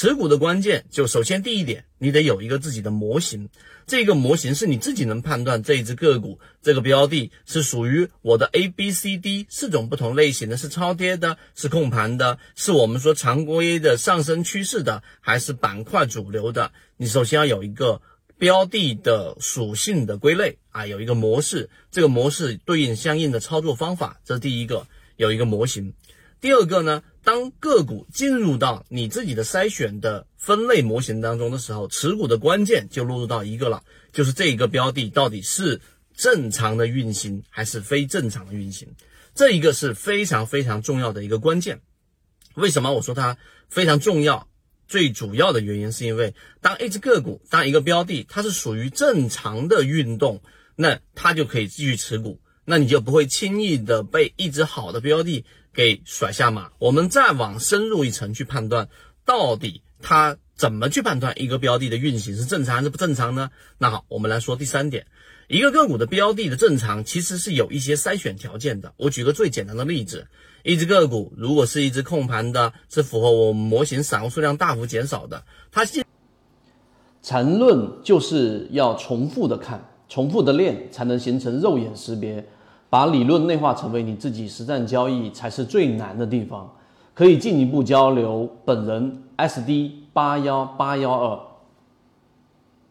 [0.00, 3.48] 持股的关键就首先第一点，你得有一个自己的模型，
[3.84, 16.70] 这个模型是你自己能判断这一只个股这个标的是属于我的 A、B、C、D 四种不同类型的，是超跌的，是控盘的，是我们说常规的上升趋势的，还是板块主流的？
[16.96, 18.00] 你首先要有一个
[18.38, 24.86] 标的的属性的归类啊，有一个模式，这个模式对应相应的操作方法，这是第一个，
[25.16, 25.92] 有一个模型。
[26.40, 33.82] 第二个呢，当个股进入到你自己的筛选的分类模型当中的时候，持股的关键就落入到一个了，
[34.14, 35.82] 就是这一个标的到底是
[36.16, 38.88] 正常的运行还是非正常的运行，
[39.34, 41.82] 这一个是非常非常重要的一个关键。
[42.54, 43.36] 为什么我说它
[43.68, 44.48] 非常重要？
[44.86, 50.40] 最主要的原因是因为当一只个股，当一个标的它是属于正常的运动，
[50.76, 55.44] 那它就可以继续持股，那你就不会轻易的被一只好的标的。
[55.74, 58.88] 给甩下马，我们再往深入一层去判断，
[59.24, 63.50] 到底它怎么去判断一个标的的运行是正常还是不正常呢？
[63.76, 65.06] 那好，我们来说第三点，
[65.46, 68.92] 一个个股的标的的正常其实是有一些筛选条件的。
[68.96, 70.26] 我举个最简单的例子，
[70.64, 76.04] 一只个股如果是一只控盘的，是符合我们模型散户数量大幅减少的，它现
[77.22, 82.44] 缠论就是要重复的看，重复的练，才能形成肉眼识别。
[82.90, 86.74] 把理论内化成为你自己实战交易才是最难的地方。
[87.14, 88.56] 可以进一步交流。
[88.64, 91.40] 本人 SD 八幺八幺二。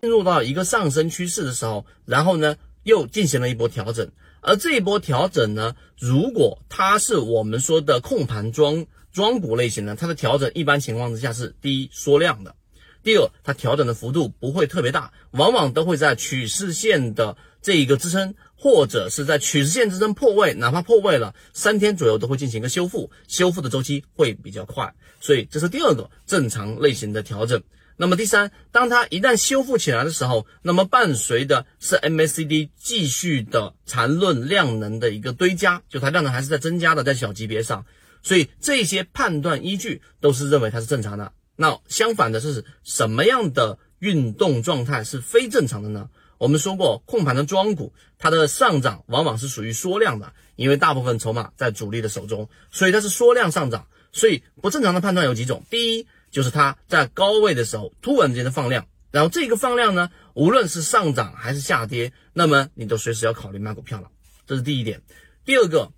[0.00, 4.10] 进入到一个上升趋势的时候，然后呢又进行了一波调整。
[4.40, 12.54] 而这一波调整呢，如果它是我们说的控盘庄庄股类型呢，它的调整一般情况之下是第一缩量的，
[13.02, 18.34] 第二它调整的幅度不会特别大，往往都会在趋势线的这一个支撑。
[18.54, 27.60] 或者是在趋势线支撑破位，哪怕破位了三天左右都会进行一个修复，修复的周期会比较快，所以这是第二个正常类型的调整。
[27.96, 37.84] 那么第三，当它一旦修复起来的时候，那么伴随的是 MACD 继续的缠论量能的一个堆加，就它量能还是在增加的，在小级别上，
[38.22, 41.32] 所以这些判断依据都是认为它是正常的。
[41.62, 46.10] 那相反的是什么样的运动状态是非正常的呢？
[46.38, 53.86] 我们说过，控盘的庄股，它的上涨往往是属于缩量的，因为大部分筹码在主力的手中，所以它是缩量上涨。
[54.10, 64.08] 所以不正常的判断有几种，第一就是它在高位的时候突然间的放量，然后这个放量呢，无论是上涨还是下跌，那么你都随时要考虑卖股票了，
[64.48, 65.00] 这是第一点。
[65.44, 65.92] 第二个，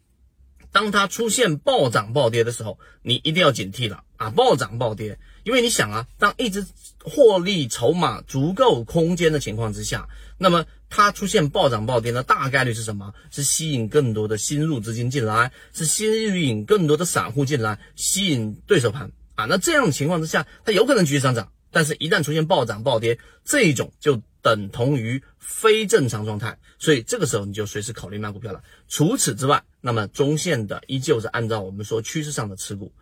[0.75, 4.31] 当它出现暴涨暴跌的时候，你一定要警惕了啊！
[4.31, 5.21] 暴涨暴跌。
[5.45, 6.67] 因为你想啊，当一只
[7.05, 13.15] 获利筹码足够空间的情况之下，那么它出现暴涨暴跌的大概率是什么？
[13.31, 19.45] 是吸引更多的新入资金进来，是吸引更多的散户进来，吸引对手盘啊。
[19.45, 28.63] 那这样的情况之下，它有可能继续上涨，但是一旦出现暴涨暴跌，这一种就等同于非正常状态，所以这个时候你就随时考虑卖股票了。
[28.89, 32.93] 除此之外，那么中线的依旧是按照我们说趋势上的持股。